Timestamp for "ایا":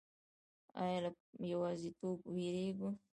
0.81-0.99